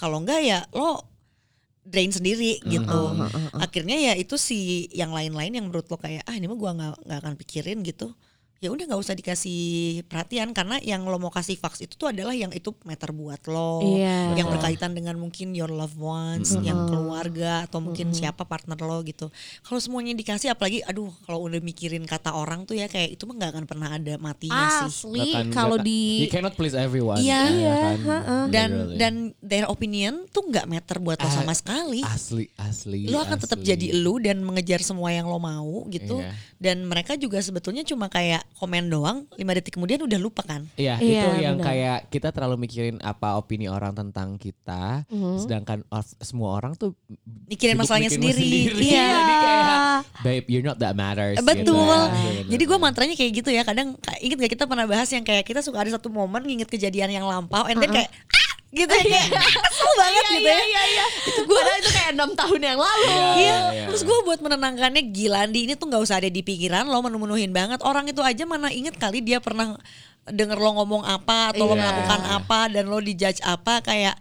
[0.00, 1.04] kalau nggak ya lo
[1.80, 2.86] drain sendiri gitu.
[2.86, 6.70] Uh-uh, Akhirnya ya itu si yang lain-lain yang menurut lo kayak ah ini mah gua
[6.76, 8.12] nggak nggak akan pikirin gitu.
[8.60, 9.60] Ya udah nggak usah dikasih
[10.04, 13.80] perhatian karena yang lo mau kasih fax itu tuh adalah yang itu matter buat lo,
[13.80, 14.36] Iya.
[14.36, 19.32] yang berkaitan dengan mungkin your loved ones, yang keluarga atau mungkin siapa partner lo gitu.
[19.64, 23.40] Kalau semuanya dikasih apalagi aduh kalau udah mikirin kata orang tuh ya kayak itu mah
[23.40, 24.92] nggak akan pernah ada matinya sih.
[24.92, 27.16] Asli Bahkan kalau di you cannot please everyone.
[27.16, 27.40] Iya.
[27.40, 27.96] ya Iya, kan?
[28.04, 28.38] ha-ha.
[28.52, 29.14] Dan dan
[29.50, 32.00] their opinion tuh nggak matter buat lo Ah, sama sekali.
[32.00, 33.04] asli asli.
[33.04, 33.66] Lo akan tetap asli.
[33.66, 36.22] jadi lu dan mengejar semua yang lo mau gitu.
[36.22, 36.30] Iya.
[36.56, 40.70] Dan mereka juga sebetulnya cuma kayak komen doang, lima detik kemudian udah lupa kan.
[40.74, 41.66] Iya, Iya, itu yang benar.
[41.66, 45.36] kayak kita terlalu mikirin apa opini orang tentang kita, Mhm.
[45.40, 46.94] sedangkan of- semua orang tuh
[47.46, 48.70] Mikirin masalahnya mikirin sendiri.
[48.70, 48.84] sendiri.
[48.86, 49.08] Iya.
[49.18, 49.68] Jadi kayak,
[50.20, 51.40] babe, you're not that matters.
[51.40, 51.66] Betul.
[51.66, 52.48] gitu.
[52.50, 53.62] Jadi gue mantranya kayak gitu ya.
[53.62, 56.68] Kadang ka- inget gak kita pernah bahas yang kayak kita suka ada satu momen nginget
[56.68, 58.49] kejadian yang lampau, and then kayak ah!
[58.70, 59.28] Gitu ya kayak
[59.60, 60.58] kesel banget gitu ya.
[60.58, 61.04] Iya iya.
[61.26, 63.04] Itu gue itu kayak enam tahun yang lalu.
[63.04, 63.84] Iya, Iya, iya.
[63.86, 67.50] terus gue buat menenangkannya gila Andi ini tuh nggak usah ada di pikiran lo menu-menuhin
[67.50, 69.74] banget orang itu aja mana inget kali dia pernah
[70.22, 71.82] denger lo ngomong apa atau lo Iya.
[71.82, 74.14] melakukan apa dan lo dijudge apa kayak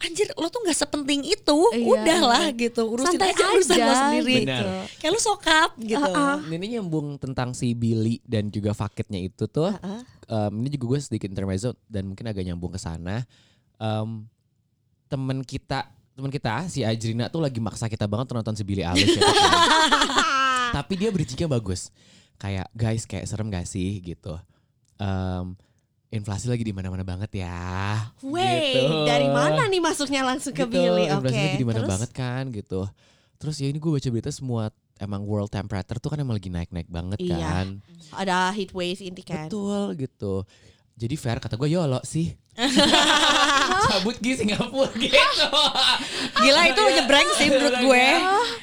[0.00, 2.56] anjir lo tuh nggak sepenting itu Iya, udahlah iya.
[2.58, 4.64] gitu urusin Santai aja urusan lo aja, sendiri Benar.
[4.96, 6.12] kayak lo sokap gitu
[6.48, 9.76] Ini nyambung tentang si Billy dan juga faketnya itu tuh.
[10.24, 13.28] em, ini juga gue sedikit intermezzo dan mungkin agak nyambung ke sana.
[13.80, 14.28] Em,
[15.08, 19.16] temen kita, temen kita si Ajrina tuh lagi maksa kita banget nonton si Billy Eilish.
[19.16, 19.24] ya.
[20.76, 21.88] Tapi dia bridgingnya bagus.
[22.36, 24.36] Kayak guys, kayak serem gak sih gitu.
[24.96, 25.56] Em,
[26.10, 28.10] inflasi lagi di mana-mana banget ya.
[28.20, 29.04] Wait, Gitu.
[29.04, 31.06] dari mana nih masuknya langsung ke Gitu, Billy?
[31.06, 31.26] Oke.
[31.26, 32.86] inflasi lagi di mana banget kan gitu.
[33.36, 36.86] Terus ya ini gue baca berita semua emang world temperature tuh kan emang lagi naik-naik
[36.86, 37.40] banget Iya.
[37.40, 37.66] kan.
[38.12, 39.48] Ada heat wave inti kan.
[39.48, 40.44] Betul gitu.
[41.00, 42.36] Jadi fair kata gue yolo sih.
[43.88, 45.48] Cabut di Singapura gitu.
[46.44, 48.06] gila itu nyebrang sih menurut gue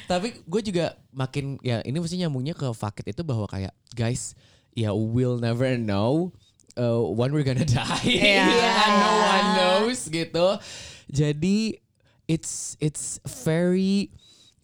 [0.06, 4.38] Tapi gue juga makin ya ini mesti nyambungnya ke fakit itu bahwa kayak guys
[4.78, 6.30] ya we'll never know
[6.78, 8.06] uh, when we're gonna die.
[8.06, 8.46] Iya.
[8.86, 10.62] no one knows gitu.
[11.10, 11.82] Jadi
[12.30, 14.14] it's it's very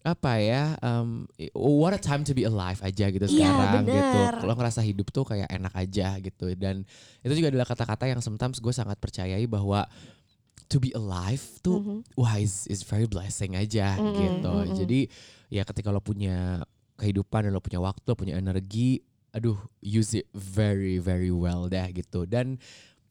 [0.05, 4.45] apa ya um, what a time to be alive aja gitu Iya, sekarang gitu bener.
[4.45, 6.85] lo ngerasa hidup tuh kayak enak aja gitu dan
[7.19, 9.89] itu juga adalah kata-kata yang sometimes gue sangat percayai bahwa
[10.65, 11.97] to be alive tuh Mhm.
[12.13, 15.09] wah is, is very blessing aja gitu jadi
[15.47, 16.61] ya ketika lo punya
[16.95, 21.89] kehidupan dan lo punya waktu lo punya energi aduh use it very very well dah
[21.89, 22.61] gitu dan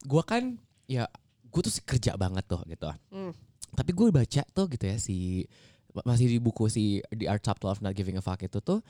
[0.01, 1.11] gue kan ya
[1.45, 3.35] gue tuh sih kerja banget tuh gitu Hmm.
[3.71, 5.43] tapi gue baca tuh gitu ya si
[6.03, 8.83] masih di buku si The Art Subtle of Not Giving a Fuck itu tuh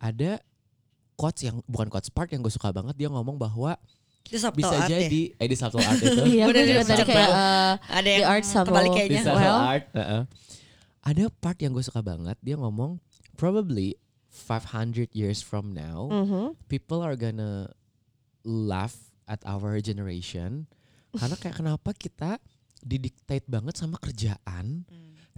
[0.00, 0.42] ada
[1.14, 3.76] quotes yang bukan quotes part yang gue suka banget dia ngomong bahwa
[4.30, 5.04] bisa art ya.
[5.04, 8.14] jadi eh di subtle art itu Iya, Udah, gue juga tadi kayak uh, ada The
[8.14, 8.76] yang art subtle.
[9.10, 9.58] di subtle Well.
[9.60, 10.22] art heeh.
[11.04, 13.02] ada part yang gue suka banget dia ngomong
[13.34, 13.98] probably
[14.30, 16.54] 500 years from now mhm.
[16.70, 17.68] people are gonna
[18.46, 20.70] laugh at our generation
[21.10, 22.38] karena kayak kenapa kita
[22.80, 24.86] didiktate banget sama kerjaan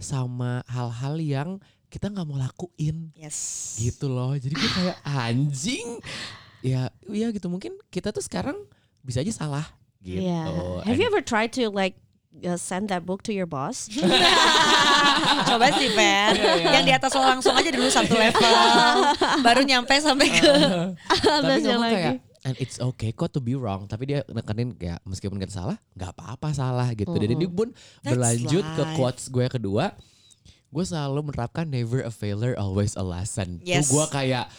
[0.03, 1.49] sama hal-hal yang
[1.87, 3.13] kita nggak mau lakuin.
[3.13, 3.73] Yes.
[3.79, 4.33] Gitu loh.
[4.35, 4.97] Jadi gue kayak
[5.29, 6.03] anjing.
[6.59, 7.47] Ya ya gitu.
[7.47, 8.57] Mungkin kita tuh sekarang
[8.99, 9.65] bisa aja salah.
[10.03, 10.19] Gitu.
[10.19, 10.83] Yeah.
[10.83, 11.95] Have you ever tried to like
[12.41, 13.87] uh, send that book to your boss?
[15.49, 16.33] Coba sih Pen.
[16.65, 18.53] Yang di atas lo langsung aja dulu satu level.
[19.45, 20.53] Baru nyampe sampai ke
[21.23, 24.99] tapi Atasnya ngomong kayak and it's okay kok to be wrong tapi dia nekenin kayak
[25.03, 28.95] meskipun kita salah nggak apa-apa salah gitu dan ini pun berlanjut ke life.
[28.95, 29.85] quotes gue yang kedua
[30.69, 33.87] gue selalu menerapkan never a failure always a lesson Yes.
[33.87, 34.49] tuh gue kayak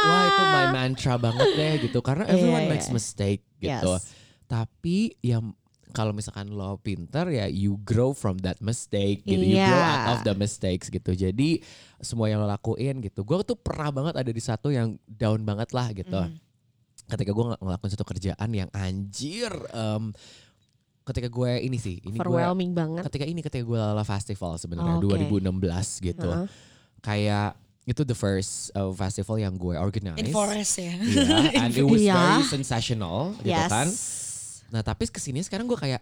[0.00, 2.94] wah itu my mantra banget deh gitu karena everyone Iya, makes iya.
[2.94, 4.08] mistake gitu Yes.
[4.46, 5.42] tapi ya
[5.90, 9.38] kalau misalkan lo pinter ya you grow from that mistake gitu.
[9.38, 9.94] You grow Iya.
[9.94, 11.14] out of the mistakes gitu.
[11.14, 11.62] Jadi
[12.02, 13.22] semua yang lo lakuin gitu.
[13.22, 16.18] Gue tuh pernah banget ada di satu yang down banget lah gitu.
[17.04, 19.52] Ketika gue ngelakuin satu kerjaan yang anjir.
[19.70, 20.10] em,
[21.04, 23.04] ketika gue ini sih, ini gue Overwhelming banget.
[23.04, 25.20] ketika ini ketika gue lala festival sebenarnya Oh, oke.
[25.20, 26.24] 2016 gitu.
[26.26, 26.46] Heeh.
[26.98, 30.16] Kayak itu the first uh, festival yang gue organize.
[30.16, 30.96] In forest ya.
[30.96, 32.16] Iya, and it was Iya.
[32.16, 33.68] very sensational gitu Yes.
[33.68, 33.88] kan.
[34.70, 36.00] Nah tapi ke sini sekarang gue kayak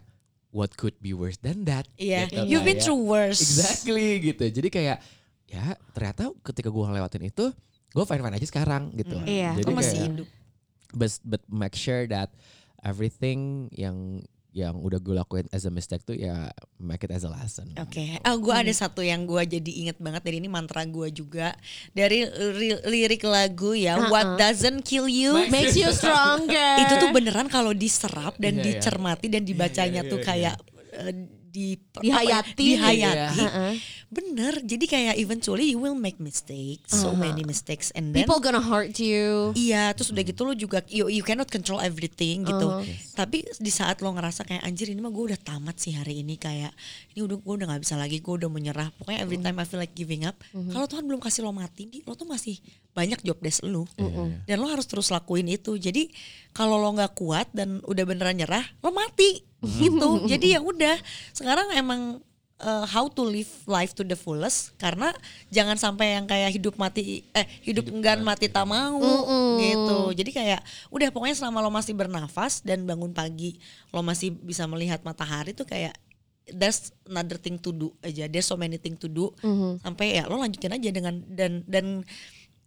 [0.49, 1.83] what could be worse than that?
[1.93, 3.43] Iya, Gitu, you've been kayak- through worse.
[3.43, 4.47] Exactly gitu.
[4.47, 5.03] Jadi kayak
[5.45, 7.51] ya ternyata ketika gue ngelewatin itu
[7.91, 9.13] gue fine fine aja sekarang gitu.
[9.13, 9.27] Mm.
[9.27, 9.51] Iya.
[9.59, 10.27] Jadi masih kayak, hidup.
[10.93, 12.31] But, but make sure that
[12.81, 14.21] everything yang
[14.53, 17.65] yang udah gue lakuin as a mistake tuh ya make it as a lesson.
[17.81, 21.57] Oke, oh gue ada satu yang gue jadi inget banget dari ini mantra gue juga
[21.89, 23.97] dari li- lirik lagu ya.
[23.97, 24.13] Uh-uh.
[24.13, 26.85] What doesn't kill you Makes you stronger.
[26.85, 28.63] itu tuh beneran kalau diserap Iya, dan iya.
[28.77, 30.55] dicermati dan dibacanya iya, tuh iya, kayak
[31.01, 31.13] eh,
[31.53, 32.57] di Dihayati.
[32.57, 33.37] dihayati.
[33.37, 33.73] Heeh.
[34.09, 38.61] Bener, jadi kayak eventually you will make mistakes, so many mistakes, and then People gonna
[38.61, 39.53] hurt you.
[39.53, 42.67] Iya, terus udah gitu lo juga you, you cannot control everything gitu.
[42.67, 42.85] Uh-huh.
[43.13, 46.37] Tapi di saat lo ngerasa kayak anjir ini mah gue udah tamat sih hari ini
[46.37, 46.73] kayak
[47.13, 48.89] ini udah gue udah nggak bisa lagi, gue udah menyerah.
[48.97, 49.49] Pokoknya every Uh-huh.
[49.49, 52.25] time I feel like giving up, kalau Tuhan belum kasih lo mati, Di, lo tuh
[52.25, 52.57] masih
[52.93, 53.89] banyak job desk lo.
[53.97, 54.29] Uh-uh.
[54.45, 55.75] Dan lo harus terus lakuin itu.
[55.77, 56.13] Jadi
[56.53, 60.25] kalau lo nggak kuat dan udah beneran nyerah, lo mati gitu.
[60.31, 60.95] Jadi ya udah.
[61.33, 62.21] Sekarang emang
[62.63, 65.11] uh, how to live life to the fullest karena
[65.51, 69.01] jangan sampai yang kayak hidup mati eh hidup, enggan mati tak mau
[69.59, 70.15] gitu.
[70.15, 73.59] Jadi kayak udah pokoknya selama lo masih bernafas dan bangun pagi
[73.91, 75.93] lo masih bisa melihat matahari tuh kayak
[76.51, 78.27] there's another thing to do aja.
[78.27, 79.31] There's so many thing to do
[79.83, 82.03] sampai ya lo lanjutin aja dengan dan dan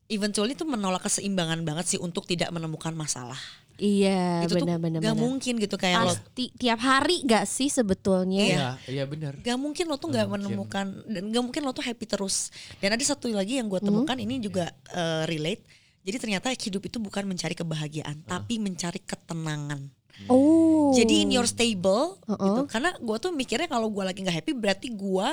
[0.06, 3.38] eventually tuh menolak keseimbangan banget sih untuk tidak menemukan masalah.
[3.76, 5.04] Iya, itu tuh benar-benar.
[5.04, 8.44] gak mungkin gitu kayak lo Pasti tiap hari gak sih sebetulnya?
[8.48, 9.36] Iya, iya benar.
[9.44, 12.48] Gak mungkin lo tuh gak menemukan dan gak mungkin lo tuh happy terus.
[12.80, 15.60] Dan ada satu lagi yang gue temukan ini juga eh, relate.
[16.08, 19.92] Jadi ternyata hidup itu bukan mencari kebahagiaan, tapi mencari ketenangan.
[20.32, 20.96] Oh.
[20.96, 22.62] Jadi in your stable gitu.
[22.72, 25.28] Karena gue tuh mikirnya kalau gue lagi nggak happy berarti gue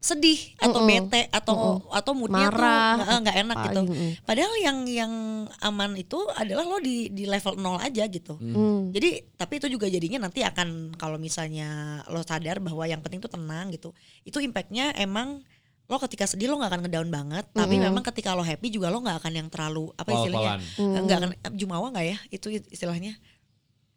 [0.00, 1.54] sedih atau bete atau
[1.92, 2.56] atau moodnya Marah,
[2.96, 3.80] tuh nggak- nggak enak apa, gitu.
[3.84, 4.10] mm-mm.
[4.24, 5.12] Padahal yang yang
[5.60, 8.32] aman itu adalah lo di di level nol aja gitu.
[8.34, 8.88] Hmm.
[8.90, 11.68] Jadi tapi itu juga jadinya nanti akan kalau misalnya
[12.06, 13.92] lo sadar bahwa yang penting tuh tenang gitu.
[14.22, 15.44] Itu impactnya emang
[15.84, 17.44] lo ketika sedih lo nggak akan ngedown banget.
[17.52, 20.52] Tapi memang ketika lo happy juga lo nggak akan yang terlalu apa istilahnya?
[20.56, 21.02] Pol-polan.
[21.04, 22.18] Nggak akan jumawa nggak ya?
[22.30, 23.20] Itu istilahnya?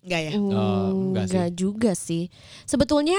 [0.04, 0.32] Nggak ya?
[0.36, 2.28] Hmm, Oh, enggak juga sih.
[2.66, 3.16] Sebetulnya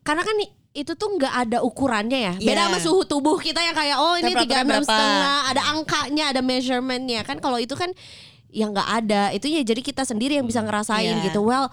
[0.00, 2.34] karena kan i- itu tuh nggak ada ukurannya ya.
[2.40, 2.68] Beda Iya.
[2.72, 7.20] sama suhu tubuh kita yang kayak oh ini tiga enam setengah, ada angkanya, ada measurementnya
[7.28, 7.36] kan.
[7.38, 7.92] Kalau itu kan
[8.48, 9.22] yang nggak ada.
[9.36, 11.24] Itu ya jadi kita sendiri yang bisa ngerasain Iya.
[11.28, 11.44] gitu.
[11.44, 11.68] Well,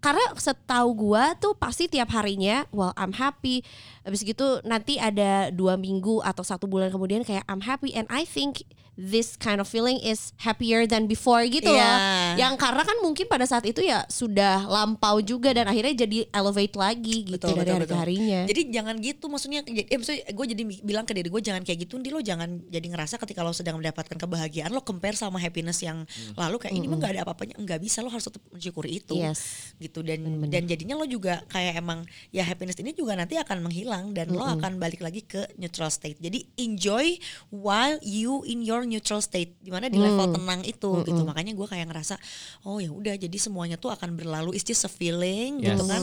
[0.00, 3.62] karena setahu gua tuh pasti tiap harinya, well I'm happy.
[4.02, 8.26] Habis gitu nanti ada dua minggu atau satu bulan kemudian kayak I'm happy and I
[8.26, 8.66] think
[9.00, 11.80] this kind of feeling is happier than before gitu loh.
[11.80, 12.36] Iya.
[12.36, 16.76] Yang karena kan mungkin pada saat itu ya sudah lampau juga dan akhirnya jadi elevate
[16.76, 17.98] lagi gitu Betul, dari betul, hari ke betul.
[17.98, 18.40] harinya.
[18.44, 21.78] Jadi jangan gitu maksudnya jadi- eh, maksudnya gue jadi bilang ke diri gue jangan kayak
[21.80, 25.80] gitu Ndi lo jangan jadi ngerasa ketika lo sedang mendapatkan kebahagiaan lo compare sama happiness
[25.80, 26.04] yang
[26.36, 29.72] lalu kayak ini mah gak ada apa-apanya nggak bisa lo harus tetap mensyukuri itu Yes.
[29.78, 34.12] gitu dan dan jadinya lo juga kayak emang ya happiness ini juga nanti akan menghilang
[34.12, 37.16] dan lo akan balik lagi ke neutral state jadi enjoy
[37.48, 41.64] while you in your neutral state di mana di level tenang itu gitu makanya gue
[41.64, 42.18] kayak ngerasa
[42.66, 45.86] oh ya udah jadi semuanya tuh akan berlalu it's just a feeling gitu Yes.
[45.86, 46.02] kan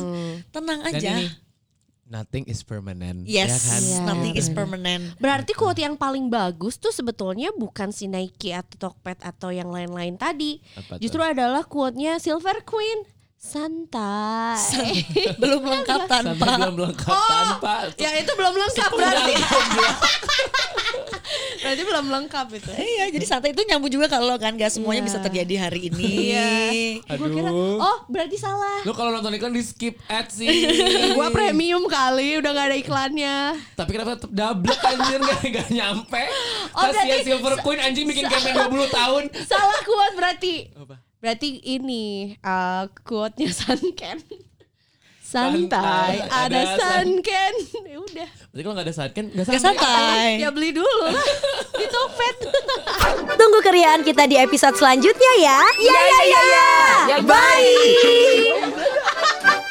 [0.49, 1.27] tenang Dan aja ini
[2.07, 3.27] nothing is permanent.
[3.27, 3.81] Yes, ya kan?
[3.83, 3.99] Iya.
[4.07, 5.03] nothing is permanent.
[5.19, 10.15] Berarti quote yang paling bagus tuh sebetulnya bukan si Nike atau Tokped atau yang lain-lain
[10.15, 10.63] tadi.
[10.79, 11.03] Apa tuh?
[11.03, 13.03] Justru adalah quote-nya Silver Queen.
[13.37, 14.57] Santai.
[15.37, 16.57] Belum lengkap Sampai tanpa.
[16.57, 17.73] belum lengkap tanpa.
[17.95, 19.33] ya itu belum lengkap berarti.
[21.61, 22.71] berarti belum lengkap itu.
[22.71, 25.07] Iya, jadi santai itu nyambung juga kalau kan gak semuanya Iya.
[25.07, 26.33] bisa terjadi hari ini.
[26.33, 26.49] Iya.
[27.07, 27.29] Aduh.
[27.29, 28.81] Kira, oh berarti salah.
[28.81, 30.47] Lu kalau nonton iklan di skip ad sih.
[31.13, 33.35] Gua premium kali, udah gak ada iklannya.
[33.75, 36.23] Tapi kenapa tetap double anjir gak, gak nyampe.
[36.73, 39.23] Oh, Kasihan Silver Queen anjing bikin campaign 20 tahun.
[39.45, 40.55] Salah quote berarti.
[40.73, 41.05] Apa?
[41.17, 43.49] Berarti ini uh, quote-nya
[45.27, 46.63] Santai, santai, ada, ada
[47.83, 48.31] ya udah.
[48.47, 49.59] Berarti kalau nggak ada sunken nggak santai.
[49.59, 50.39] Gak santai.
[50.39, 51.19] Ya beli dulu lah
[51.83, 52.37] di Tokped.
[53.35, 55.59] Tunggu keriaan kita di episode selanjutnya ya.
[55.83, 56.07] Ya ya ya.
[56.07, 56.23] ya.
[56.23, 56.41] ya.
[56.47, 56.63] ya,
[57.11, 57.19] ya.
[57.27, 57.27] bye.
[57.27, 59.59] bye.